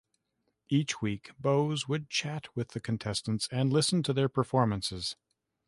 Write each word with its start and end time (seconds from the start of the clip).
Each 0.67 0.99
week, 0.99 1.29
Bowes 1.37 1.87
would 1.87 2.09
chat 2.09 2.47
with 2.55 2.69
the 2.69 2.79
contestants 2.79 3.47
and 3.51 3.71
listen 3.71 4.01
to 4.01 4.13
their 4.13 4.29
performances. 4.29 5.15